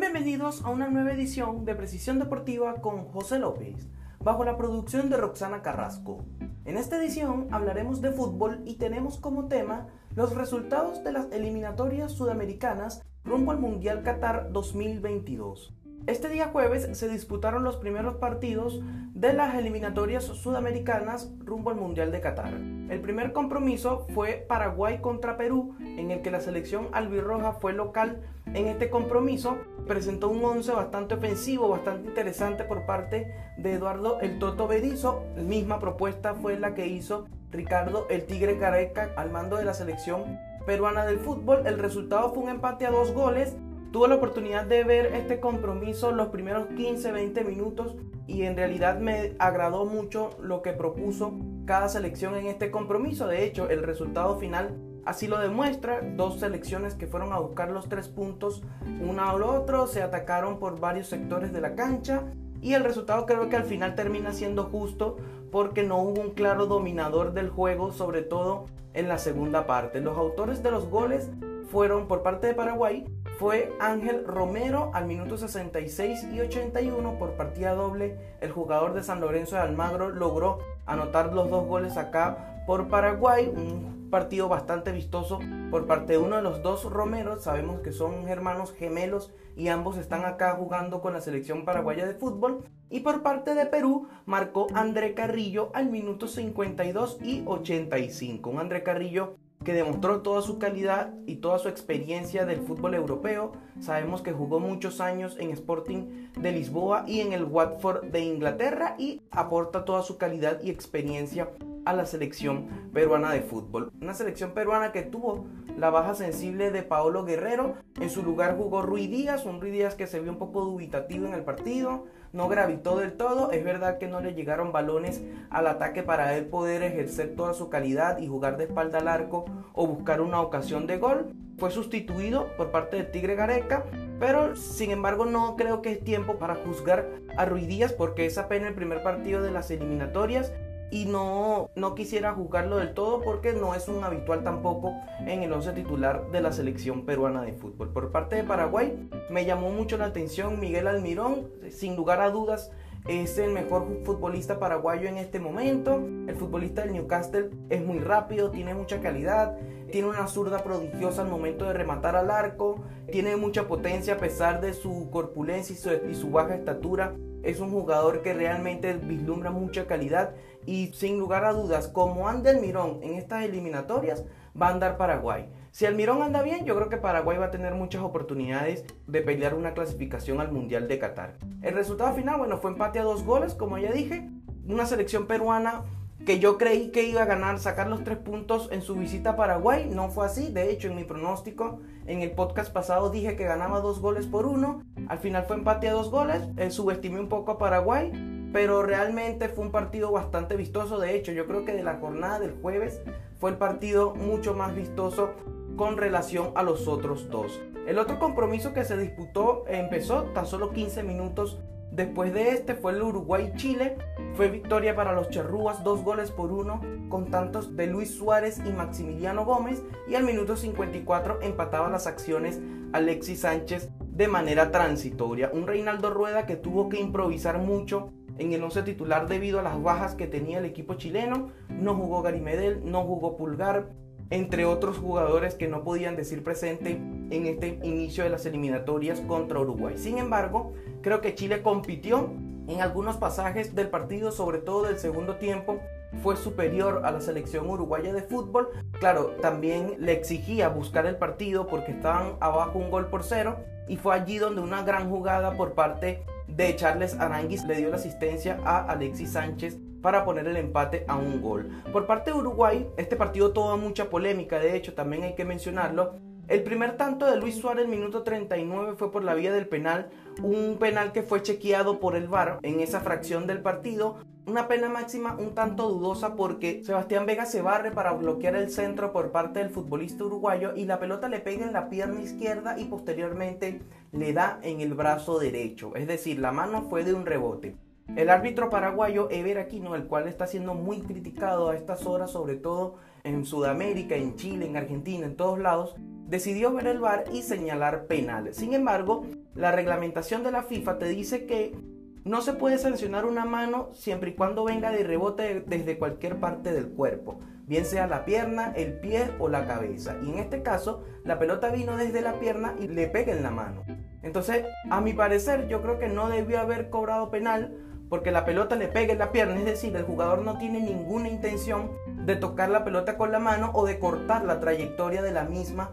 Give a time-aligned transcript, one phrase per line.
[0.00, 3.86] Bienvenidos a una nueva edición de Precisión Deportiva con José López,
[4.20, 6.24] bajo la producción de Roxana Carrasco.
[6.64, 12.12] En esta edición hablaremos de fútbol y tenemos como tema los resultados de las eliminatorias
[12.12, 15.74] sudamericanas rumbo al Mundial Qatar 2022.
[16.08, 18.80] Este día jueves se disputaron los primeros partidos
[19.14, 22.54] de las eliminatorias sudamericanas rumbo al Mundial de Qatar.
[22.54, 28.20] El primer compromiso fue Paraguay contra Perú, en el que la selección albirroja fue local.
[28.46, 34.40] En este compromiso presentó un once bastante ofensivo, bastante interesante por parte de Eduardo el
[34.40, 35.22] Toto Berizo.
[35.36, 40.40] Misma propuesta fue la que hizo Ricardo el Tigre Careca al mando de la selección
[40.66, 41.64] peruana del fútbol.
[41.64, 43.56] El resultado fue un empate a dos goles
[43.92, 47.94] Tuve la oportunidad de ver este compromiso los primeros 15-20 minutos
[48.26, 51.34] y en realidad me agradó mucho lo que propuso
[51.66, 53.26] cada selección en este compromiso.
[53.26, 56.00] De hecho, el resultado final así lo demuestra.
[56.00, 58.62] Dos selecciones que fueron a buscar los tres puntos
[59.02, 63.50] uno al otro, se atacaron por varios sectores de la cancha y el resultado creo
[63.50, 65.18] que al final termina siendo justo
[65.50, 68.64] porque no hubo un claro dominador del juego, sobre todo
[68.94, 70.00] en la segunda parte.
[70.00, 71.30] Los autores de los goles
[71.70, 73.04] fueron por parte de Paraguay
[73.42, 78.16] fue Ángel Romero al minuto 66 y 81 por partida doble.
[78.40, 83.48] El jugador de San Lorenzo de Almagro logró anotar los dos goles acá por Paraguay.
[83.48, 85.40] Un partido bastante vistoso
[85.72, 87.42] por parte de uno de los dos Romeros.
[87.42, 92.14] Sabemos que son hermanos gemelos y ambos están acá jugando con la selección paraguaya de
[92.14, 92.64] fútbol.
[92.90, 98.50] Y por parte de Perú marcó André Carrillo al minuto 52 y 85.
[98.50, 103.52] Un André Carrillo que demostró toda su calidad y toda su experiencia del fútbol europeo.
[103.80, 108.96] Sabemos que jugó muchos años en Sporting de Lisboa y en el Watford de Inglaterra
[108.98, 111.50] y aporta toda su calidad y experiencia
[111.84, 113.90] a la selección peruana de fútbol.
[114.00, 115.46] Una selección peruana que tuvo
[115.76, 117.74] la baja sensible de Paolo Guerrero.
[118.00, 121.26] En su lugar jugó Rui Díaz, un Rui Díaz que se vio un poco dubitativo
[121.26, 123.50] en el partido no gravitó del todo.
[123.50, 127.68] Es verdad que no le llegaron balones al ataque para él poder ejercer toda su
[127.68, 131.32] calidad y jugar de espalda al arco o buscar una ocasión de gol.
[131.58, 133.84] Fue sustituido por parte del Tigre Gareca,
[134.18, 138.68] pero sin embargo no creo que es tiempo para juzgar a Ruidías porque es apenas
[138.68, 140.52] el primer partido de las eliminatorias
[140.92, 144.94] y no, no quisiera juzgarlo del todo porque no es un habitual tampoco
[145.26, 147.88] en el 11 titular de la selección peruana de fútbol.
[147.88, 152.70] Por parte de Paraguay me llamó mucho la atención Miguel Almirón, sin lugar a dudas
[153.08, 155.96] es el mejor futbolista paraguayo en este momento.
[156.28, 159.56] El futbolista del Newcastle es muy rápido, tiene mucha calidad,
[159.90, 162.76] tiene una zurda prodigiosa al momento de rematar al arco,
[163.10, 165.74] tiene mucha potencia a pesar de su corpulencia
[166.08, 167.16] y su baja estatura.
[167.42, 170.34] Es un jugador que realmente vislumbra mucha calidad
[170.66, 174.24] y sin lugar a dudas, como anda el Mirón en estas eliminatorias,
[174.60, 175.48] va a andar Paraguay.
[175.70, 179.22] Si el Mirón anda bien, yo creo que Paraguay va a tener muchas oportunidades de
[179.22, 181.38] pelear una clasificación al Mundial de Qatar.
[181.62, 184.28] El resultado final, bueno, fue empate a dos goles, como ya dije.
[184.68, 185.82] Una selección peruana
[186.26, 189.36] que yo creí que iba a ganar, sacar los tres puntos en su visita a
[189.36, 189.88] Paraguay.
[189.90, 190.52] No fue así.
[190.52, 194.46] De hecho, en mi pronóstico, en el podcast pasado dije que ganaba dos goles por
[194.46, 194.82] uno.
[195.08, 196.42] Al final fue empate a dos goles.
[196.58, 198.12] Eh, subestimé un poco a Paraguay
[198.52, 200.98] pero realmente fue un partido bastante vistoso.
[200.98, 203.00] De hecho, yo creo que de la jornada del jueves
[203.38, 205.34] fue el partido mucho más vistoso
[205.76, 207.60] con relación a los otros dos.
[207.86, 211.58] El otro compromiso que se disputó empezó tan solo 15 minutos
[211.90, 213.96] después de este, fue el Uruguay-Chile.
[214.34, 218.72] Fue victoria para los Cherrúas, dos goles por uno, con tantos de Luis Suárez y
[218.72, 219.82] Maximiliano Gómez.
[220.08, 222.60] Y al minuto 54 empataba las acciones
[222.92, 225.50] Alexis Sánchez de manera transitoria.
[225.52, 229.80] Un Reinaldo Rueda que tuvo que improvisar mucho en el 11 titular debido a las
[229.82, 231.50] bajas que tenía el equipo chileno.
[231.68, 233.90] No jugó Gary Medel, no jugó Pulgar,
[234.30, 239.60] entre otros jugadores que no podían decir presente en este inicio de las eliminatorias contra
[239.60, 239.98] Uruguay.
[239.98, 240.72] Sin embargo,
[241.02, 242.30] creo que Chile compitió
[242.68, 245.80] en algunos pasajes del partido, sobre todo del segundo tiempo,
[246.22, 248.70] fue superior a la selección uruguaya de fútbol.
[249.00, 253.58] Claro, también le exigía buscar el partido porque estaban abajo un gol por cero
[253.88, 256.24] y fue allí donde una gran jugada por parte
[256.56, 261.16] de Charles Aranguis le dio la asistencia a Alexis Sánchez para poner el empate a
[261.16, 261.70] un gol.
[261.92, 266.18] Por parte de Uruguay, este partido tuvo mucha polémica, de hecho también hay que mencionarlo.
[266.48, 270.10] El primer tanto de Luis Suárez, minuto 39, fue por la vía del penal,
[270.42, 274.16] un penal que fue chequeado por el VAR en esa fracción del partido.
[274.44, 279.12] Una pena máxima un tanto dudosa porque Sebastián Vega se barre para bloquear el centro
[279.12, 282.86] por parte del futbolista uruguayo y la pelota le pega en la pierna izquierda y
[282.86, 283.80] posteriormente
[284.10, 285.94] le da en el brazo derecho.
[285.94, 287.76] Es decir, la mano fue de un rebote.
[288.16, 292.56] El árbitro paraguayo Ever Aquino, el cual está siendo muy criticado a estas horas, sobre
[292.56, 295.94] todo en Sudamérica, en Chile, en Argentina, en todos lados,
[296.32, 298.54] decidió ver el VAR y señalar penal.
[298.54, 301.76] Sin embargo, la reglamentación de la FIFA te dice que
[302.24, 306.72] no se puede sancionar una mano siempre y cuando venga de rebote desde cualquier parte
[306.72, 310.16] del cuerpo, bien sea la pierna, el pie o la cabeza.
[310.24, 313.50] Y en este caso, la pelota vino desde la pierna y le pega en la
[313.50, 313.84] mano.
[314.22, 317.76] Entonces, a mi parecer, yo creo que no debió haber cobrado penal
[318.08, 321.28] porque la pelota le pega en la pierna, es decir, el jugador no tiene ninguna
[321.28, 321.90] intención
[322.24, 325.90] de tocar la pelota con la mano o de cortar la trayectoria de la misma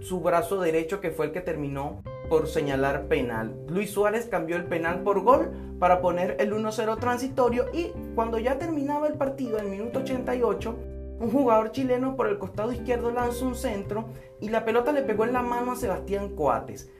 [0.00, 3.54] su brazo derecho que fue el que terminó por señalar penal.
[3.68, 8.58] Luis Suárez cambió el penal por gol para poner el 1-0 transitorio y cuando ya
[8.58, 10.76] terminaba el partido, en el minuto 88,
[11.20, 14.06] un jugador chileno por el costado izquierdo lanzó un centro
[14.40, 16.90] y la pelota le pegó en la mano a Sebastián Coates.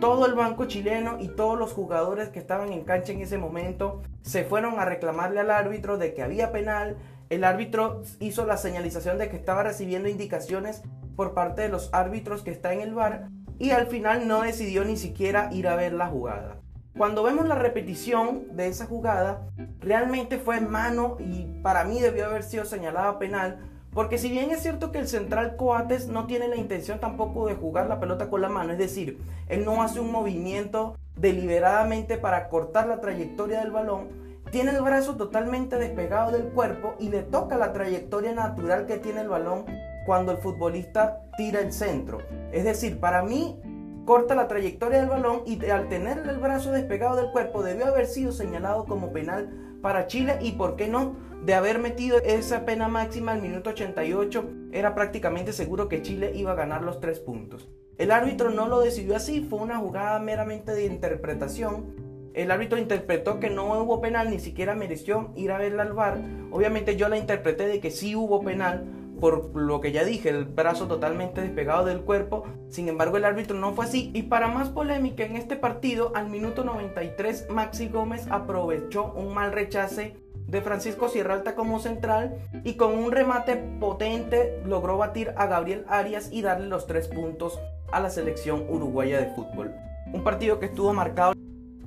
[0.00, 4.02] Todo el banco chileno y todos los jugadores que estaban en cancha en ese momento
[4.22, 6.96] se fueron a reclamarle al árbitro de que había penal.
[7.30, 10.82] El árbitro hizo la señalización de que estaba recibiendo indicaciones
[11.16, 13.28] por parte de los árbitros que está en el bar
[13.58, 16.58] y al final no decidió ni siquiera ir a ver la jugada.
[16.96, 19.48] Cuando vemos la repetición de esa jugada,
[19.80, 23.58] realmente fue en mano y para mí debió haber sido señalada penal,
[23.92, 27.54] porque si bien es cierto que el central Coates no tiene la intención tampoco de
[27.54, 32.48] jugar la pelota con la mano, es decir, él no hace un movimiento deliberadamente para
[32.48, 34.08] cortar la trayectoria del balón,
[34.50, 39.22] tiene el brazo totalmente despegado del cuerpo y le toca la trayectoria natural que tiene
[39.22, 39.64] el balón
[40.04, 42.18] cuando el futbolista tira el centro.
[42.52, 43.60] Es decir, para mí
[44.04, 48.06] corta la trayectoria del balón y al tener el brazo despegado del cuerpo debió haber
[48.06, 52.88] sido señalado como penal para Chile y por qué no de haber metido esa pena
[52.88, 57.68] máxima al minuto 88 era prácticamente seguro que Chile iba a ganar los tres puntos.
[57.98, 61.94] El árbitro no lo decidió así, fue una jugada meramente de interpretación.
[62.34, 66.18] El árbitro interpretó que no hubo penal, ni siquiera mereció ir a verla al bar.
[66.50, 68.84] Obviamente yo la interpreté de que sí hubo penal,
[69.24, 72.44] por lo que ya dije, el brazo totalmente despegado del cuerpo.
[72.68, 74.10] Sin embargo, el árbitro no fue así.
[74.12, 79.52] Y para más polémica en este partido, al minuto 93, Maxi Gómez aprovechó un mal
[79.52, 80.14] rechace
[80.46, 85.86] de Francisco Sierra Alta como central y con un remate potente logró batir a Gabriel
[85.88, 87.58] Arias y darle los tres puntos
[87.92, 89.72] a la selección uruguaya de fútbol.
[90.12, 91.32] Un partido que estuvo marcado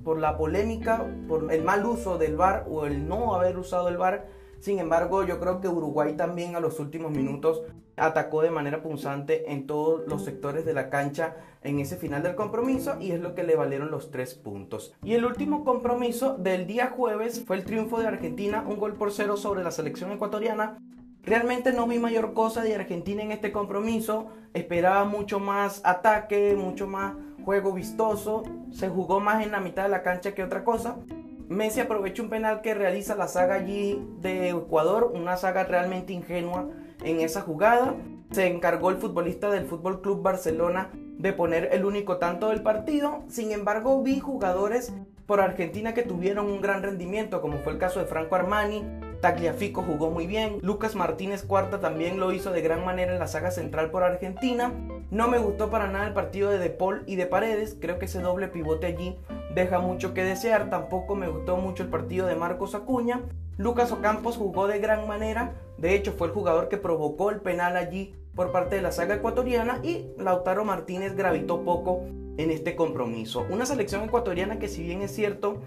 [0.03, 3.97] por la polémica, por el mal uso del VAR o el no haber usado el
[3.97, 4.25] VAR
[4.59, 7.61] sin embargo, yo creo que Uruguay también a los últimos minutos
[7.95, 12.35] atacó de manera punzante en todos los sectores de la cancha en ese final del
[12.35, 14.93] compromiso y es lo que le valieron los tres puntos.
[15.03, 19.11] Y el último compromiso del día jueves fue el triunfo de Argentina, un gol por
[19.11, 20.77] cero sobre la selección ecuatoriana.
[21.23, 26.87] Realmente no vi mayor cosa de Argentina en este compromiso, esperaba mucho más ataque, mucho
[26.87, 30.97] más juego vistoso, se jugó más en la mitad de la cancha que otra cosa.
[31.47, 36.67] Messi aprovecha un penal que realiza la saga allí de Ecuador, una saga realmente ingenua
[37.03, 37.95] en esa jugada.
[38.31, 43.23] Se encargó el futbolista del Fútbol Club Barcelona de poner el único tanto del partido.
[43.29, 44.93] Sin embargo, vi jugadores
[45.25, 48.83] por Argentina que tuvieron un gran rendimiento, como fue el caso de Franco Armani,
[49.21, 53.27] Tagliafico jugó muy bien, Lucas Martínez Cuarta también lo hizo de gran manera en la
[53.27, 54.71] saga central por Argentina.
[55.09, 58.05] No me gustó para nada el partido de De Paul y de Paredes, creo que
[58.05, 59.17] ese doble pivote allí
[59.57, 60.69] deja mucho que desear.
[60.69, 63.21] Tampoco me gustó mucho el partido de Marcos Acuña.
[63.57, 67.75] Lucas Ocampos jugó de gran manera, de hecho fue el jugador que provocó el penal
[67.75, 72.03] allí por parte de la saga ecuatoriana y Lautaro Martínez gravitó poco
[72.37, 73.47] en este compromiso.
[73.49, 75.63] Una selección ecuatoriana que si bien es cierto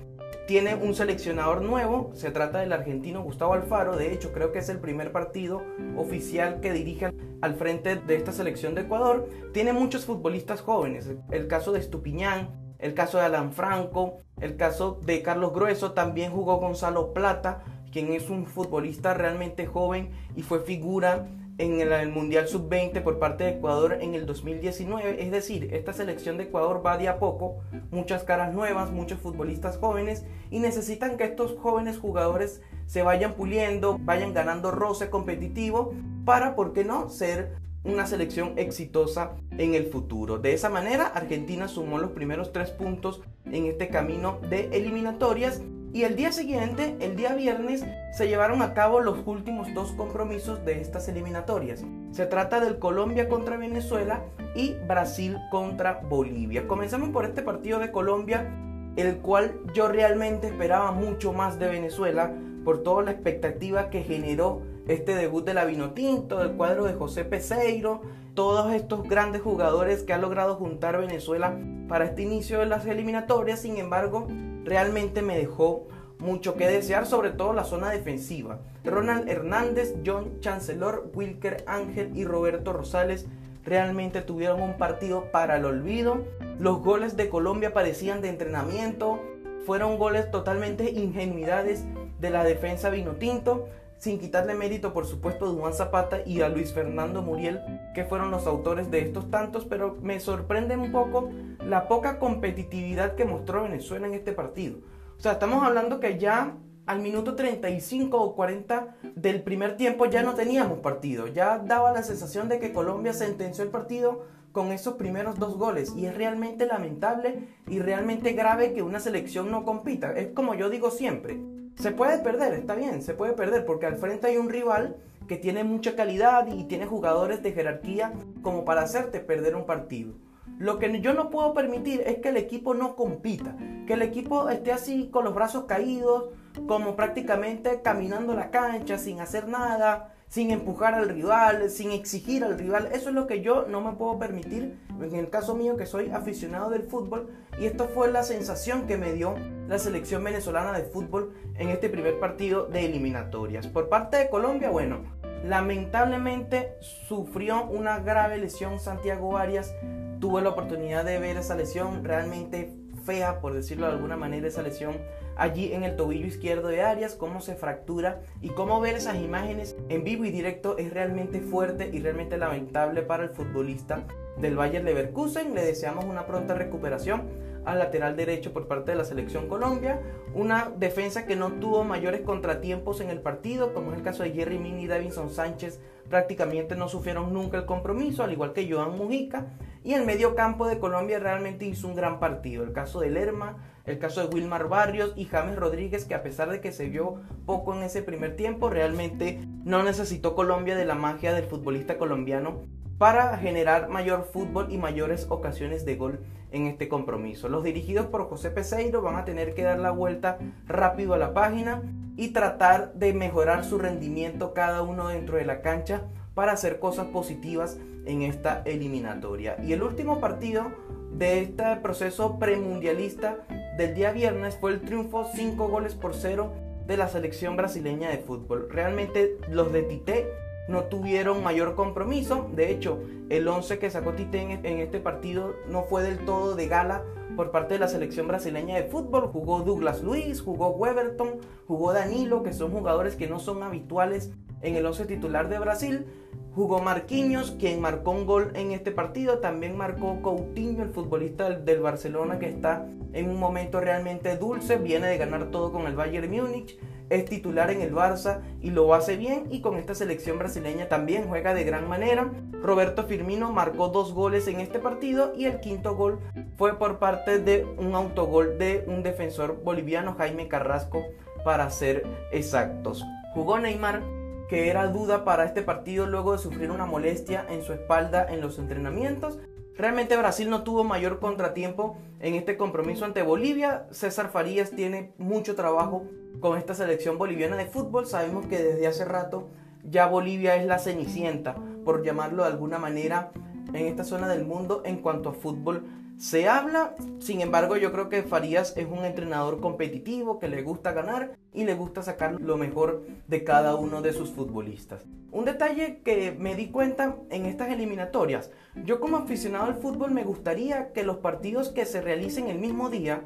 [0.46, 4.68] tiene un seleccionador nuevo, se trata del argentino Gustavo Alfaro, de hecho creo que es
[4.68, 5.62] el primer partido
[5.96, 11.48] oficial que dirige al frente de esta selección de Ecuador, tiene muchos futbolistas jóvenes, el
[11.48, 16.56] caso de Estupiñán, el caso de Alan Franco, el caso de Carlos Grueso, también jugó
[16.56, 21.26] Gonzalo Plata, quien es un futbolista realmente joven y fue figura
[21.60, 25.22] en el, Mundial Sub-20 por parte de Ecuador en el 2019.
[25.22, 27.58] Es decir, esta selección de Ecuador va de a poco,
[27.90, 33.98] muchas caras nuevas, muchos futbolistas jóvenes y necesitan que estos jóvenes jugadores se vayan puliendo,
[34.00, 35.92] vayan ganando roce competitivo
[36.24, 40.38] para, ¿por qué no?, ser una selección exitosa en el futuro.
[40.38, 46.04] De esa manera, Argentina sumó los primeros tres puntos en este camino de eliminatorias y
[46.04, 50.80] el día siguiente, el día viernes, se llevaron a cabo los últimos dos compromisos de
[50.80, 51.84] estas eliminatorias.
[52.12, 56.68] Se trata del Colombia contra Venezuela y Brasil contra Bolivia.
[56.68, 58.48] Comenzamos por este partido de Colombia,
[58.94, 62.32] el cual yo realmente esperaba mucho más de Venezuela
[62.64, 67.24] por toda la expectativa que generó este debut de la Vinotinto, del cuadro de José
[67.24, 68.02] Peseiro,
[68.34, 71.56] todos estos grandes jugadores que ha logrado juntar Venezuela
[71.88, 74.26] para este inicio de las eliminatorias, sin embargo,
[74.64, 75.86] realmente me dejó
[76.18, 78.60] mucho que desear, sobre todo la zona defensiva.
[78.84, 83.26] Ronald Hernández, John Chancellor, Wilker Ángel y Roberto Rosales
[83.64, 86.24] realmente tuvieron un partido para el olvido.
[86.58, 89.20] Los goles de Colombia parecían de entrenamiento,
[89.66, 91.84] fueron goles totalmente ingenuidades
[92.20, 93.68] de la defensa vino tinto,
[94.00, 97.60] sin quitarle mérito por supuesto a Juan Zapata y a Luis Fernando Muriel,
[97.94, 101.30] que fueron los autores de estos tantos, pero me sorprende un poco
[101.64, 104.78] la poca competitividad que mostró Venezuela en este partido.
[105.18, 110.22] O sea, estamos hablando que ya al minuto 35 o 40 del primer tiempo ya
[110.22, 114.94] no teníamos partido, ya daba la sensación de que Colombia sentenció el partido con esos
[114.94, 120.12] primeros dos goles y es realmente lamentable y realmente grave que una selección no compita.
[120.12, 121.38] Es como yo digo siempre,
[121.80, 124.96] se puede perder, está bien, se puede perder porque al frente hay un rival
[125.26, 130.12] que tiene mucha calidad y tiene jugadores de jerarquía como para hacerte perder un partido.
[130.58, 133.56] Lo que yo no puedo permitir es que el equipo no compita,
[133.86, 136.30] que el equipo esté así con los brazos caídos,
[136.66, 142.58] como prácticamente caminando la cancha sin hacer nada, sin empujar al rival, sin exigir al
[142.58, 142.88] rival.
[142.92, 146.10] Eso es lo que yo no me puedo permitir en el caso mío que soy
[146.10, 149.34] aficionado del fútbol y esto fue la sensación que me dio
[149.68, 153.66] la selección venezolana de fútbol en este primer partido de eliminatorias.
[153.66, 155.02] Por parte de Colombia, bueno,
[155.44, 159.74] lamentablemente sufrió una grave lesión Santiago Arias
[160.20, 164.62] tuve la oportunidad de ver esa lesión realmente fea, por decirlo de alguna manera, esa
[164.62, 164.98] lesión
[165.36, 169.76] allí en el tobillo izquierdo de Arias, cómo se fractura y cómo ver esas imágenes
[169.88, 174.04] en vivo y directo es realmente fuerte y realmente lamentable para el futbolista
[174.38, 175.54] del Bayern Leverkusen.
[175.54, 180.00] Le deseamos una pronta recuperación al lateral derecho por parte de la selección Colombia.
[180.34, 184.32] Una defensa que no tuvo mayores contratiempos en el partido, como es el caso de
[184.32, 188.96] Jerry Min y Davinson Sánchez, prácticamente no sufrieron nunca el compromiso, al igual que Joan
[188.96, 189.46] Mujica.
[189.82, 192.64] Y el medio campo de Colombia realmente hizo un gran partido.
[192.64, 193.56] El caso de Lerma,
[193.90, 197.20] el caso de Wilmar Barrios y James Rodríguez, que a pesar de que se vio
[197.44, 202.60] poco en ese primer tiempo, realmente no necesitó Colombia de la magia del futbolista colombiano
[202.98, 206.20] para generar mayor fútbol y mayores ocasiones de gol
[206.52, 207.48] en este compromiso.
[207.48, 211.32] Los dirigidos por José Peseiro van a tener que dar la vuelta rápido a la
[211.32, 211.82] página
[212.16, 216.02] y tratar de mejorar su rendimiento cada uno dentro de la cancha
[216.34, 219.56] para hacer cosas positivas en esta eliminatoria.
[219.62, 220.70] Y el último partido
[221.10, 223.38] de este proceso premundialista
[223.76, 226.52] del día viernes fue el triunfo 5 goles por 0
[226.86, 228.68] de la selección brasileña de fútbol.
[228.70, 230.26] Realmente los de Tite
[230.70, 232.48] no tuvieron mayor compromiso.
[232.54, 236.68] De hecho, el 11 que sacó Tite en este partido no fue del todo de
[236.68, 237.04] gala
[237.36, 239.28] por parte de la selección brasileña de fútbol.
[239.28, 244.30] Jugó Douglas Luis, jugó Weberton, jugó Danilo, que son jugadores que no son habituales
[244.62, 246.06] en el 11 titular de Brasil.
[246.54, 249.38] Jugó Marquinhos, quien marcó un gol en este partido.
[249.38, 254.76] También marcó Coutinho, el futbolista del, Barcelona, que está en un momento realmente dulce.
[254.76, 256.78] Viene de ganar todo con el Bayern Múnich
[257.10, 261.28] es titular en el Barça y lo hace bien y con esta selección brasileña también
[261.28, 262.30] juega de gran manera.
[262.62, 266.20] Roberto Firmino marcó dos goles en este partido y el quinto gol
[266.56, 271.02] fue por parte de un autogol de un defensor boliviano Jaime Carrasco
[271.44, 273.04] para ser exactos.
[273.34, 274.02] Jugó Neymar
[274.50, 278.40] que era duda para este partido luego de sufrir una molestia en su espalda en
[278.40, 279.38] los entrenamientos.
[279.76, 283.86] Realmente Brasil no tuvo mayor contratiempo en este compromiso ante Bolivia.
[283.90, 286.06] César Farías tiene mucho trabajo
[286.40, 288.06] con esta selección boliviana de fútbol.
[288.06, 289.48] Sabemos que desde hace rato
[289.82, 293.30] ya Bolivia es la cenicienta, por llamarlo de alguna manera,
[293.72, 295.84] en esta zona del mundo en cuanto a fútbol
[296.20, 296.94] se habla.
[297.18, 301.64] Sin embargo, yo creo que Farías es un entrenador competitivo que le gusta ganar y
[301.64, 305.06] le gusta sacar lo mejor de cada uno de sus futbolistas.
[305.32, 308.50] Un detalle que me di cuenta en estas eliminatorias,
[308.84, 312.90] yo como aficionado al fútbol me gustaría que los partidos que se realicen el mismo
[312.90, 313.22] día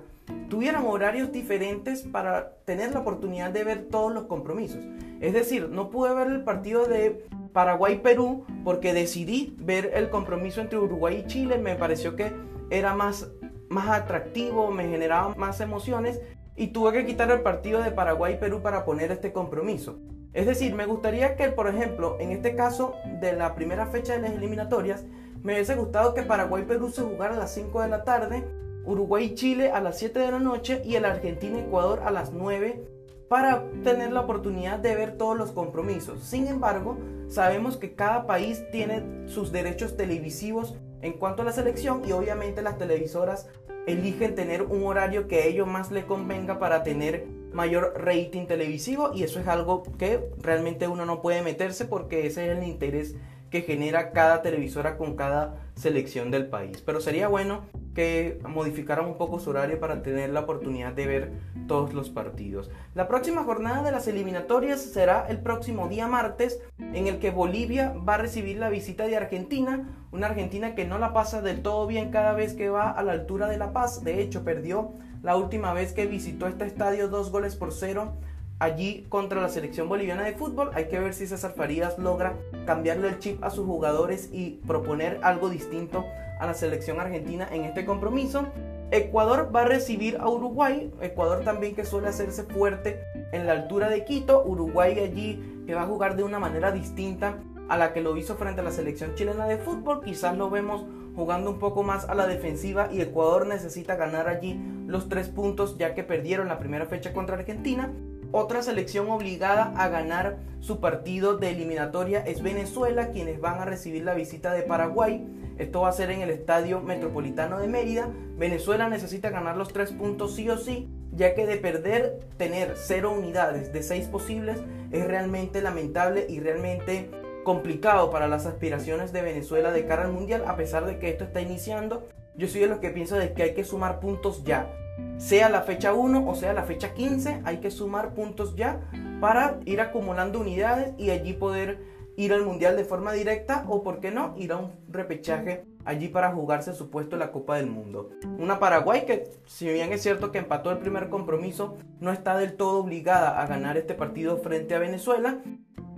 [0.49, 4.85] tuvieran horarios diferentes para tener la oportunidad de ver todos los compromisos.
[5.21, 10.79] Es decir, no pude ver el partido de Paraguay-Perú porque decidí ver el compromiso entre
[10.79, 11.59] Uruguay y Chile.
[11.59, 12.33] Me pareció que
[12.71, 13.31] era más,
[13.69, 16.21] más atractivo, me generaba más emociones
[16.57, 19.99] y tuve que quitar el partido de Paraguay-Perú para poner este compromiso.
[20.33, 24.21] Es decir, me gustaría que, por ejemplo, en este caso de la primera fecha de
[24.21, 25.05] las eliminatorias,
[25.43, 28.45] me hubiese gustado que Paraguay-Perú se jugara a las 5 de la tarde
[28.87, 32.85] Uruguay-Chile a las 7 de la noche y el Argentina-Ecuador a las 9
[33.29, 36.23] para tener la oportunidad de ver todos los compromisos.
[36.23, 42.03] Sin embargo, sabemos que cada país tiene sus derechos televisivos en cuanto a la selección
[42.07, 43.47] y obviamente las televisoras
[43.87, 49.13] eligen tener un horario que a ellos más le convenga para tener mayor rating televisivo
[49.15, 53.17] y eso es algo que realmente uno no puede meterse porque ese es el interés
[53.51, 56.83] que genera cada televisora con cada selección del país.
[56.85, 57.63] Pero sería bueno
[57.95, 61.33] que modificaran un poco su horario para tener la oportunidad de ver
[61.67, 62.71] todos los partidos.
[62.95, 67.95] La próxima jornada de las eliminatorias será el próximo día martes, en el que Bolivia
[68.09, 71.87] va a recibir la visita de Argentina, una Argentina que no la pasa del todo
[71.87, 74.05] bien cada vez que va a la altura de La Paz.
[74.05, 78.15] De hecho, perdió la última vez que visitó este estadio dos goles por cero
[78.59, 80.71] allí contra la selección boliviana de fútbol.
[80.75, 85.21] Hay que ver si César Farías logra cambiarle el chip a sus jugadores y proponer
[85.23, 86.05] algo distinto
[86.39, 88.47] a la selección argentina en este compromiso.
[88.91, 93.01] Ecuador va a recibir a Uruguay, Ecuador también que suele hacerse fuerte
[93.33, 97.39] en la altura de Quito, Uruguay allí que va a jugar de una manera distinta
[97.69, 100.85] a la que lo hizo frente a la selección chilena de fútbol, quizás lo vemos
[101.17, 105.79] jugando un poco más a la defensiva y Ecuador necesita ganar allí los tres puntos
[105.79, 107.91] ya que perdieron la primera fecha contra Argentina
[108.35, 114.03] otra selección obligada a ganar su partido de eliminatoria es Venezuela, quienes van a recibir
[114.03, 115.25] la visita de Paraguay.
[115.57, 118.11] Esto va a ser en el Estadio Metropolitano de Mérida.
[118.37, 123.15] Venezuela necesita ganar los tres puntos sí o sí, ya que de perder tener cero
[123.17, 124.59] unidades de seis posibles
[124.91, 127.13] es realmente lamentable y realmente
[127.45, 131.23] complicado para las aspiraciones de Venezuela de cara al Mundial, a pesar de que esto
[131.23, 132.09] está iniciando.
[132.35, 134.69] Yo soy de los que pienso de que hay que sumar puntos ya
[135.19, 138.81] sea la fecha 1 o sea la fecha 15, hay que sumar puntos ya
[139.21, 141.79] para ir acumulando unidades y allí poder
[142.17, 146.09] ir al mundial de forma directa o, por qué no, ir a un repechaje allí
[146.09, 148.11] para jugarse supuesto la Copa del Mundo.
[148.39, 152.55] Una Paraguay que, si bien es cierto que empató el primer compromiso, no está del
[152.55, 155.41] todo obligada a ganar este partido frente a Venezuela.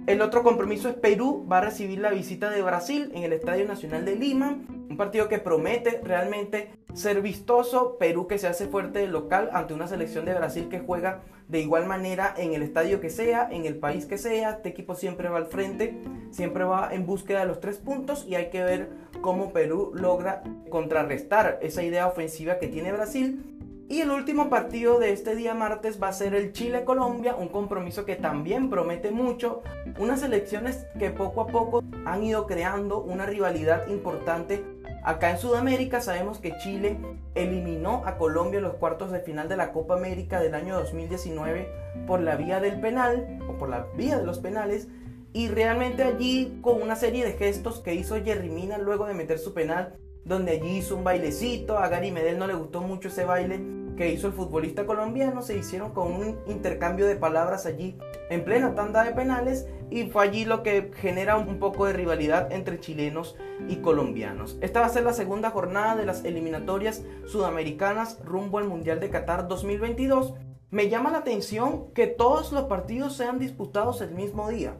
[0.06, 3.66] El otro compromiso es Perú, va a recibir la visita de Brasil en el Estadio
[3.66, 4.58] Nacional de Lima,
[4.96, 7.98] un partido que promete realmente ser vistoso.
[7.98, 11.60] Perú que se hace fuerte de local ante una selección de Brasil que juega de
[11.60, 14.52] igual manera en el estadio que sea, en el país que sea.
[14.52, 16.00] Este equipo siempre va al frente,
[16.30, 18.88] siempre va en búsqueda de los tres puntos y hay que ver
[19.20, 23.52] cómo Perú logra contrarrestar esa idea ofensiva que tiene Brasil.
[23.88, 28.04] Y el último partido de este día martes va a ser el Chile-Colombia, un compromiso
[28.04, 29.62] que también promete mucho.
[30.00, 34.64] Unas elecciones que poco a poco han ido creando una rivalidad importante
[35.06, 36.98] Acá en Sudamérica sabemos que Chile
[37.36, 41.68] eliminó a Colombia en los cuartos de final de la Copa América del año 2019
[42.09, 44.88] por la vía del penal o por la vía de los penales
[45.33, 49.38] y realmente allí con una serie de gestos que hizo Jerry Mina luego de meter
[49.38, 53.24] su penal donde allí hizo un bailecito, a Gary Medel no le gustó mucho ese
[53.24, 53.61] baile
[53.96, 57.98] que hizo el futbolista colombiano, se hicieron con un intercambio de palabras allí
[58.30, 62.52] en plena tanda de penales y fue allí lo que genera un poco de rivalidad
[62.52, 63.37] entre chilenos
[63.68, 64.59] y colombianos.
[64.61, 69.11] Esta va a ser la segunda jornada de las eliminatorias sudamericanas rumbo al Mundial de
[69.11, 70.35] Qatar 2022.
[70.70, 74.76] Me llama la atención que todos los partidos sean disputados el mismo día.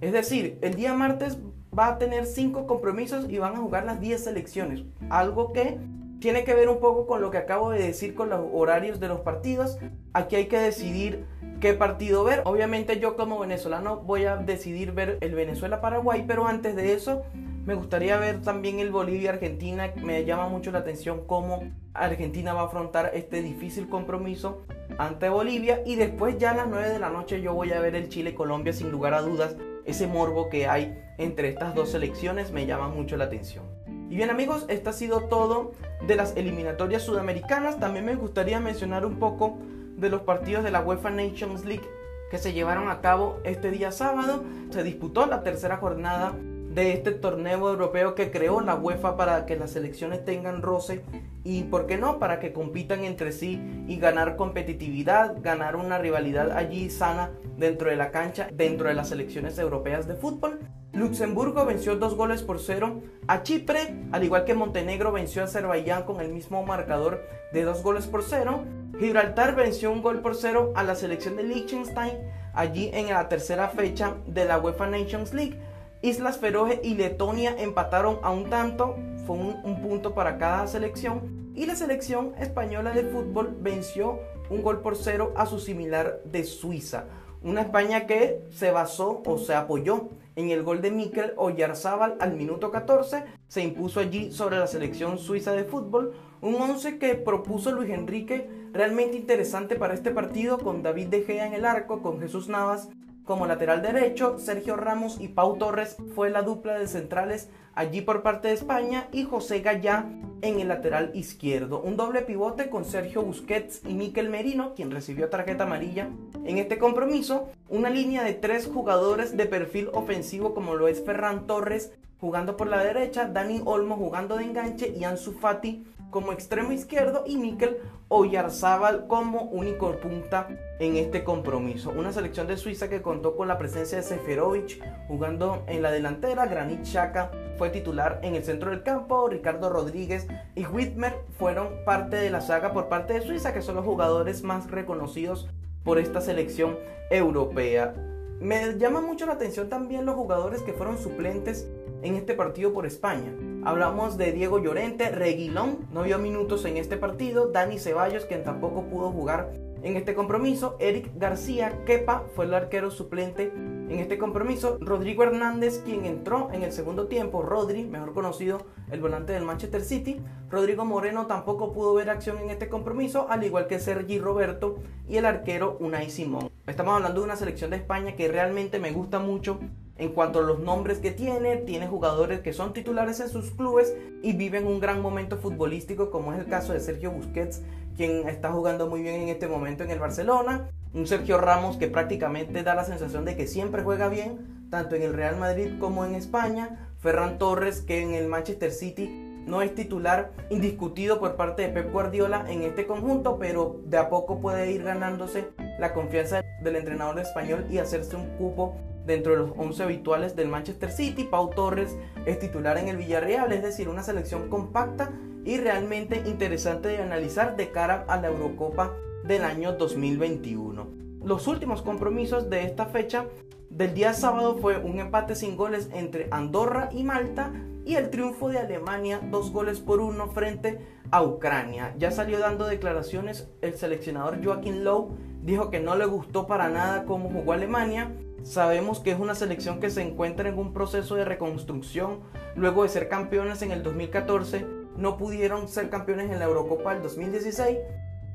[0.00, 1.38] Es decir, el día martes
[1.76, 4.84] va a tener 5 compromisos y van a jugar las 10 selecciones.
[5.10, 5.78] Algo que
[6.24, 9.08] tiene que ver un poco con lo que acabo de decir con los horarios de
[9.08, 9.78] los partidos.
[10.14, 11.26] Aquí hay que decidir
[11.60, 12.40] qué partido ver.
[12.46, 17.24] Obviamente yo como venezolano voy a decidir ver el Venezuela-Paraguay, pero antes de eso
[17.66, 19.92] me gustaría ver también el Bolivia-Argentina.
[20.02, 24.62] Me llama mucho la atención cómo Argentina va a afrontar este difícil compromiso
[24.96, 25.82] ante Bolivia.
[25.84, 28.72] Y después ya a las 9 de la noche yo voy a ver el Chile-Colombia
[28.72, 29.56] sin lugar a dudas.
[29.84, 33.83] Ese morbo que hay entre estas dos selecciones me llama mucho la atención.
[34.14, 35.72] Y bien amigos, esto ha sido todo
[36.06, 37.80] de las eliminatorias sudamericanas.
[37.80, 39.58] También me gustaría mencionar un poco
[39.96, 41.82] de los partidos de la UEFA Nations League
[42.30, 44.44] que se llevaron a cabo este día sábado.
[44.70, 46.32] Se disputó la tercera jornada
[46.74, 51.02] de este torneo europeo que creó la UEFA para que las selecciones tengan roce
[51.44, 56.50] y, ¿por qué no?, para que compitan entre sí y ganar competitividad, ganar una rivalidad
[56.50, 60.58] allí sana dentro de la cancha, dentro de las selecciones europeas de fútbol.
[60.92, 66.04] Luxemburgo venció dos goles por cero a Chipre, al igual que Montenegro venció a Azerbaiyán
[66.04, 68.64] con el mismo marcador de dos goles por cero.
[68.98, 72.18] Gibraltar venció un gol por cero a la selección de Liechtenstein
[72.52, 75.58] allí en la tercera fecha de la UEFA Nations League.
[76.04, 78.94] Islas Feroe y Letonia empataron a un tanto,
[79.26, 81.50] fue un, un punto para cada selección.
[81.54, 86.44] Y la selección española de fútbol venció un gol por cero a su similar de
[86.44, 87.06] Suiza.
[87.42, 92.34] Una España que se basó o se apoyó en el gol de Mikel Oyarzábal al
[92.34, 96.12] minuto 14, se impuso allí sobre la selección suiza de fútbol,
[96.42, 101.46] un 11 que propuso Luis Enrique realmente interesante para este partido con David De Gea
[101.46, 102.90] en el arco, con Jesús Navas
[103.24, 108.22] como lateral derecho, Sergio Ramos y Pau Torres fue la dupla de centrales allí por
[108.22, 110.06] parte de España y José Gallá
[110.42, 111.80] en el lateral izquierdo.
[111.80, 116.10] Un doble pivote con Sergio Busquets y Miquel Merino, quien recibió tarjeta amarilla
[116.44, 117.48] en este compromiso.
[117.68, 122.68] Una línea de tres jugadores de perfil ofensivo como lo es Ferran Torres jugando por
[122.68, 125.84] la derecha, Dani Olmo jugando de enganche y Ansu Fati
[126.14, 130.46] como extremo izquierdo y Mikel Oyarzábal como único punta
[130.78, 131.90] en este compromiso.
[131.90, 136.46] Una selección de Suiza que contó con la presencia de Seferovic jugando en la delantera,
[136.46, 142.14] Granit Xhaka fue titular en el centro del campo, Ricardo Rodríguez y Whitmer fueron parte
[142.14, 145.48] de la saga por parte de Suiza, que son los jugadores más reconocidos
[145.82, 146.78] por esta selección
[147.10, 147.92] europea.
[148.38, 151.68] Me llama mucho la atención también los jugadores que fueron suplentes
[152.02, 153.32] en este partido por España.
[153.66, 158.82] Hablamos de Diego Llorente, Reguilón, no vio minutos en este partido, Dani Ceballos, quien tampoco
[158.82, 164.76] pudo jugar en este compromiso, Eric García Kepa fue el arquero suplente en este compromiso,
[164.80, 169.82] Rodrigo Hernández, quien entró en el segundo tiempo, Rodri, mejor conocido el volante del Manchester
[169.82, 174.76] City, Rodrigo Moreno tampoco pudo ver acción en este compromiso, al igual que Sergi Roberto
[175.08, 176.50] y el arquero Unai Simón.
[176.66, 179.58] Estamos hablando de una selección de España que realmente me gusta mucho
[179.96, 183.94] en cuanto a los nombres que tiene, tiene jugadores que son titulares en sus clubes
[184.22, 187.62] y viven un gran momento futbolístico, como es el caso de Sergio Busquets,
[187.96, 190.68] quien está jugando muy bien en este momento en el Barcelona.
[190.92, 195.02] Un Sergio Ramos que prácticamente da la sensación de que siempre juega bien, tanto en
[195.02, 196.90] el Real Madrid como en España.
[196.98, 199.08] Ferran Torres, que en el Manchester City
[199.46, 204.08] no es titular indiscutido por parte de Pep Guardiola en este conjunto, pero de a
[204.08, 208.74] poco puede ir ganándose la confianza del entrenador español y hacerse un cupo
[209.06, 211.24] dentro de los 11 habituales del Manchester City.
[211.24, 215.12] Pau Torres es titular en el Villarreal, es decir, una selección compacta
[215.44, 218.92] y realmente interesante de analizar de cara a la Eurocopa
[219.24, 220.86] del año 2021.
[221.24, 223.26] Los últimos compromisos de esta fecha
[223.70, 227.52] del día sábado fue un empate sin goles entre Andorra y Malta
[227.84, 230.78] y el triunfo de Alemania dos goles por uno frente
[231.10, 231.94] a Ucrania.
[231.98, 237.04] Ya salió dando declaraciones el seleccionador Joaquín Lowe, dijo que no le gustó para nada
[237.04, 238.12] cómo jugó Alemania
[238.44, 242.20] Sabemos que es una selección que se encuentra en un proceso de reconstrucción.
[242.54, 244.66] Luego de ser campeones en el 2014,
[244.98, 247.78] no pudieron ser campeones en la Eurocopa del 2016.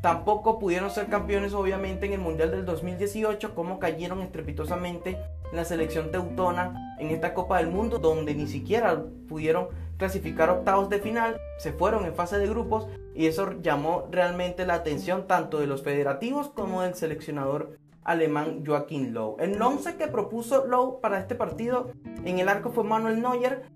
[0.01, 5.11] Tampoco pudieron ser campeones obviamente en el Mundial del 2018, como cayeron estrepitosamente
[5.51, 9.67] en la selección teutona en esta Copa del Mundo, donde ni siquiera pudieron
[9.97, 14.75] clasificar octavos de final, se fueron en fase de grupos y eso llamó realmente la
[14.75, 17.77] atención tanto de los federativos como del seleccionador
[18.09, 19.37] alemán Joachim Low.
[19.39, 21.91] El 11 que propuso Low para este partido
[22.25, 23.69] en el arco fue Manuel Neuer,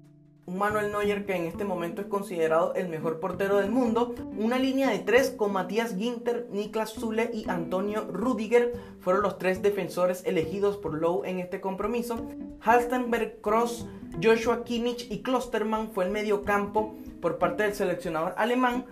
[0.45, 4.13] un Manuel Neuer que en este momento es considerado el mejor portero del mundo.
[4.37, 9.61] Una línea de tres con Matías Ginter, Niklas Zule y Antonio Rudiger fueron los tres
[9.61, 12.27] defensores elegidos por Low en este compromiso.
[12.61, 13.87] Halstenberg, Cross,
[14.21, 18.85] Joshua Kimmich y Klosterman fue el medio campo por parte del seleccionador alemán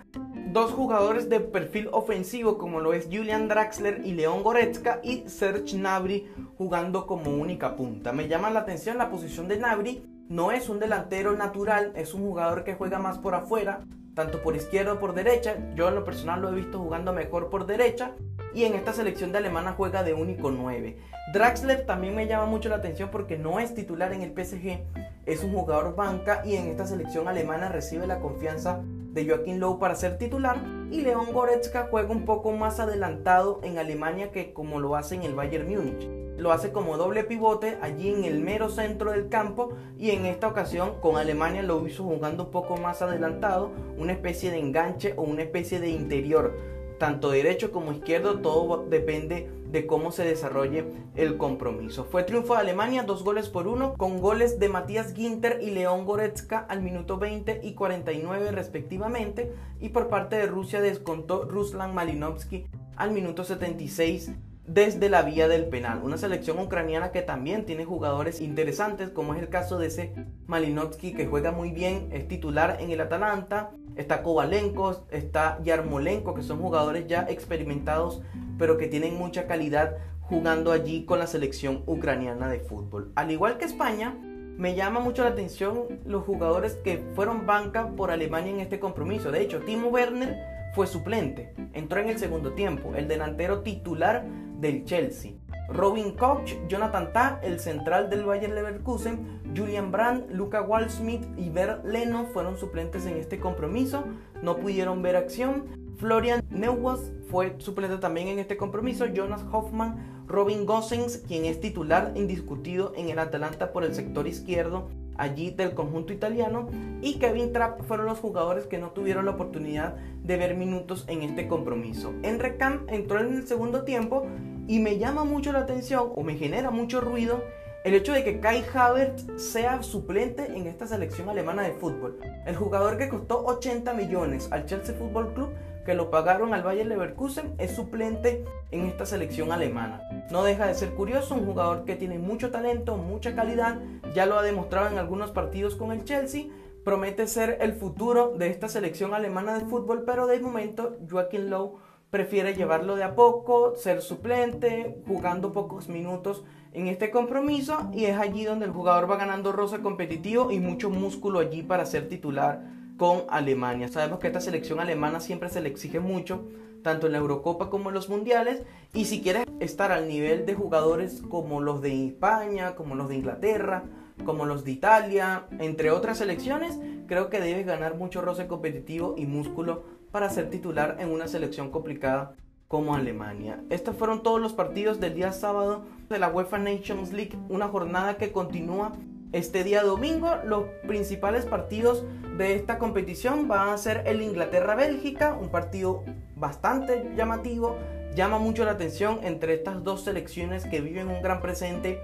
[0.52, 5.78] dos jugadores de perfil ofensivo como lo es Julian Draxler y León Goretzka y Serge
[5.78, 8.12] Nabri jugando como única punta.
[8.12, 12.22] Me llama la atención la posición de Nabri, no es un delantero natural, es un
[12.22, 13.80] jugador que juega más por afuera,
[14.14, 15.56] tanto por izquierda o por derecha.
[15.74, 18.12] Yo en lo personal lo he visto jugando mejor por derecha
[18.54, 20.96] y en esta selección de alemana juega de único 9.
[21.34, 24.80] Draxler también me llama mucho la atención porque no es titular en el PSG,
[25.26, 29.78] es un jugador banca y en esta selección alemana recibe la confianza de Joaquín Lowe
[29.78, 30.56] para ser titular
[30.90, 35.24] y León Goretzka juega un poco más adelantado en Alemania que como lo hace en
[35.24, 36.21] el Bayern Múnich.
[36.42, 40.48] Lo hace como doble pivote allí en el mero centro del campo y en esta
[40.48, 45.22] ocasión con Alemania lo hizo jugando un poco más adelantado, una especie de enganche o
[45.22, 46.58] una especie de interior
[46.98, 52.04] tanto derecho como izquierdo, todo depende de cómo se desarrolle el compromiso.
[52.04, 56.06] Fue triunfo de Alemania, dos goles por uno, con goles de Matías Ginter y León
[56.06, 62.66] Goretzka al minuto 20 y 49 respectivamente, y por parte de Rusia descontó Ruslan Malinovsky
[62.96, 64.32] al minuto 76
[64.66, 66.00] desde la vía del penal.
[66.02, 70.14] Una selección ucraniana que también tiene jugadores interesantes, como es el caso de ese
[70.46, 76.42] Malinovsky que juega muy bien, es titular en el Atalanta, Está Kovalenko, está Yarmolenko, que
[76.42, 78.22] son jugadores ya experimentados,
[78.58, 83.12] pero que tienen mucha calidad jugando allí con la selección ucraniana de fútbol.
[83.16, 84.16] Al igual que España,
[84.56, 89.30] me llama mucho la atención los jugadores que fueron banca por Alemania en este compromiso.
[89.30, 90.38] De hecho, Timo Werner
[90.74, 94.24] fue suplente, entró en el segundo tiempo, el delantero titular
[94.62, 95.32] del Chelsea.
[95.68, 101.80] Robin Koch, Jonathan Tah, el central del Bayern Leverkusen, Julian Brandt, Luca Waldschmidt y Ver
[101.84, 104.04] Leno fueron suplentes en este compromiso,
[104.42, 105.64] no pudieron ver acción.
[105.96, 109.06] Florian Neuwas fue suplente también en este compromiso.
[109.06, 114.88] Jonas Hoffman, Robin Gossens, quien es titular indiscutido en el Atalanta por el sector izquierdo,
[115.16, 116.68] allí del conjunto italiano
[117.00, 121.22] y Kevin Trapp fueron los jugadores que no tuvieron la oportunidad de ver minutos en
[121.22, 122.12] este compromiso.
[122.22, 124.26] Enrique entró en el segundo tiempo
[124.66, 127.42] y me llama mucho la atención o me genera mucho ruido
[127.84, 132.18] el hecho de que Kai Havertz sea suplente en esta selección alemana de fútbol.
[132.46, 135.50] El jugador que costó 80 millones al Chelsea Football Club,
[135.84, 140.00] que lo pagaron al Bayer Leverkusen, es suplente en esta selección alemana.
[140.30, 143.80] No deja de ser curioso, un jugador que tiene mucho talento, mucha calidad,
[144.14, 146.44] ya lo ha demostrado en algunos partidos con el Chelsea,
[146.84, 151.78] promete ser el futuro de esta selección alemana de fútbol, pero de momento Joaquín Lowe
[152.12, 156.44] prefiere llevarlo de a poco, ser suplente, jugando pocos minutos
[156.74, 160.90] en este compromiso y es allí donde el jugador va ganando rosa competitivo y mucho
[160.90, 162.64] músculo allí para ser titular
[162.98, 163.88] con Alemania.
[163.88, 166.44] Sabemos que esta selección alemana siempre se le exige mucho,
[166.82, 170.54] tanto en la Eurocopa como en los Mundiales, y si quieres estar al nivel de
[170.54, 173.84] jugadores como los de España, como los de Inglaterra,
[174.26, 179.24] como los de Italia, entre otras selecciones, creo que debes ganar mucho roce competitivo y
[179.24, 182.34] músculo para ser titular en una selección complicada
[182.68, 183.60] como Alemania.
[183.70, 188.16] Estos fueron todos los partidos del día sábado de la UEFA Nations League, una jornada
[188.16, 188.92] que continúa
[189.32, 190.36] este día domingo.
[190.44, 192.04] Los principales partidos
[192.36, 196.04] de esta competición van a ser el Inglaterra-Bélgica, un partido
[196.36, 197.76] bastante llamativo,
[198.14, 201.98] llama mucho la atención entre estas dos selecciones que viven un gran presente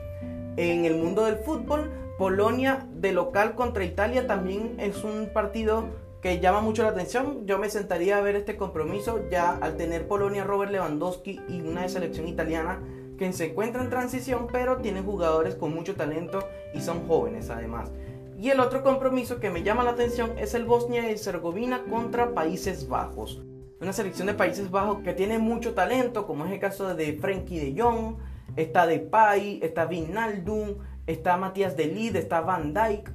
[0.56, 1.90] en el mundo del fútbol.
[2.18, 5.84] Polonia de local contra Italia también es un partido
[6.20, 7.46] que llama mucho la atención.
[7.46, 11.88] Yo me sentaría a ver este compromiso ya al tener Polonia, Robert Lewandowski y una
[11.88, 12.80] selección italiana
[13.18, 16.40] que se encuentra en transición, pero tienen jugadores con mucho talento
[16.74, 17.90] y son jóvenes además.
[18.38, 22.34] Y el otro compromiso que me llama la atención es el Bosnia y Herzegovina contra
[22.34, 23.42] Países Bajos.
[23.80, 27.58] Una selección de Países Bajos que tiene mucho talento, como es el caso de Frenkie
[27.58, 28.16] de Jong,
[28.56, 30.76] está Depay, está Vinaldum,
[31.06, 33.10] está Matías de Lid, está Van Dijk,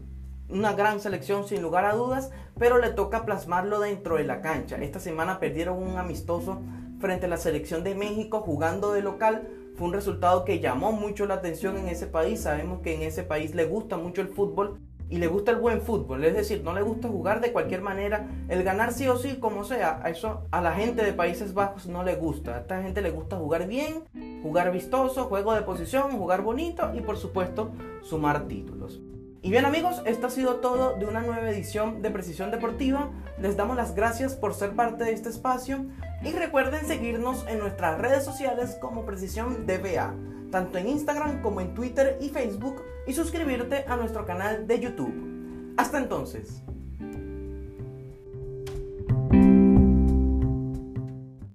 [0.49, 4.77] una gran selección sin lugar a dudas, pero le toca plasmarlo dentro de la cancha.
[4.77, 6.62] Esta semana perdieron un amistoso
[6.99, 9.47] frente a la selección de México jugando de local.
[9.75, 12.41] Fue un resultado que llamó mucho la atención en ese país.
[12.41, 14.79] Sabemos que en ese país le gusta mucho el fútbol
[15.10, 18.27] y le gusta el buen fútbol, es decir, no le gusta jugar de cualquier manera,
[18.49, 21.86] el ganar sí o sí, como sea, a eso a la gente de Países Bajos
[21.86, 24.06] no le gusta, a esta gente le gusta jugar bien,
[24.41, 27.69] jugar vistoso, juego de posición, jugar bonito y por supuesto
[28.01, 29.01] sumar títulos.
[29.43, 33.12] Y bien amigos, esto ha sido todo de una nueva edición de Precisión Deportiva.
[33.38, 35.86] Les damos las gracias por ser parte de este espacio
[36.23, 40.15] y recuerden seguirnos en nuestras redes sociales como Precisión DBA,
[40.49, 45.73] tanto en Instagram como en Twitter y Facebook y suscribirte a nuestro canal de YouTube.
[45.75, 46.63] Hasta entonces.